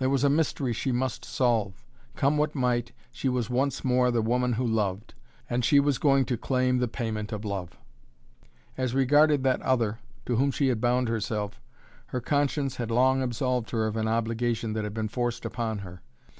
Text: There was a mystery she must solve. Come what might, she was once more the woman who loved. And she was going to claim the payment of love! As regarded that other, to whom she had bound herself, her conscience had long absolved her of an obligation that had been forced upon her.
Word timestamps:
There 0.00 0.10
was 0.10 0.24
a 0.24 0.28
mystery 0.28 0.72
she 0.72 0.90
must 0.90 1.24
solve. 1.24 1.86
Come 2.16 2.36
what 2.38 2.56
might, 2.56 2.90
she 3.12 3.28
was 3.28 3.48
once 3.48 3.84
more 3.84 4.10
the 4.10 4.20
woman 4.20 4.54
who 4.54 4.66
loved. 4.66 5.14
And 5.48 5.64
she 5.64 5.78
was 5.78 5.96
going 5.96 6.24
to 6.24 6.36
claim 6.36 6.78
the 6.78 6.88
payment 6.88 7.30
of 7.30 7.44
love! 7.44 7.78
As 8.76 8.96
regarded 8.96 9.44
that 9.44 9.62
other, 9.62 10.00
to 10.26 10.34
whom 10.34 10.50
she 10.50 10.66
had 10.66 10.80
bound 10.80 11.08
herself, 11.08 11.60
her 12.06 12.20
conscience 12.20 12.74
had 12.78 12.90
long 12.90 13.22
absolved 13.22 13.70
her 13.70 13.86
of 13.86 13.96
an 13.96 14.08
obligation 14.08 14.72
that 14.72 14.82
had 14.82 14.92
been 14.92 15.06
forced 15.06 15.44
upon 15.44 15.78
her. 15.78 16.02